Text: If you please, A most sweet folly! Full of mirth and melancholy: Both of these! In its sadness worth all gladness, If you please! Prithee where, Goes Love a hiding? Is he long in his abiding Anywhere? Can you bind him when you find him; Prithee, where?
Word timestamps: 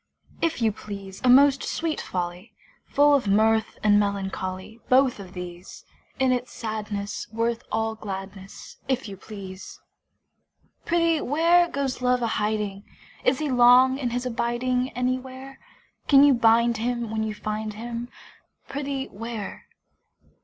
If 0.41 0.63
you 0.63 0.71
please, 0.71 1.21
A 1.23 1.29
most 1.29 1.61
sweet 1.61 2.01
folly! 2.01 2.55
Full 2.87 3.13
of 3.13 3.27
mirth 3.27 3.77
and 3.83 3.99
melancholy: 3.99 4.79
Both 4.89 5.19
of 5.19 5.33
these! 5.33 5.85
In 6.17 6.31
its 6.31 6.51
sadness 6.51 7.27
worth 7.31 7.61
all 7.71 7.93
gladness, 7.93 8.77
If 8.87 9.07
you 9.07 9.15
please! 9.15 9.79
Prithee 10.85 11.21
where, 11.21 11.67
Goes 11.69 12.01
Love 12.01 12.23
a 12.23 12.27
hiding? 12.41 12.83
Is 13.23 13.37
he 13.37 13.51
long 13.51 13.99
in 13.99 14.09
his 14.09 14.25
abiding 14.25 14.89
Anywhere? 14.93 15.59
Can 16.07 16.23
you 16.23 16.33
bind 16.33 16.77
him 16.77 17.11
when 17.11 17.21
you 17.21 17.35
find 17.35 17.75
him; 17.75 18.09
Prithee, 18.69 19.05
where? 19.09 19.67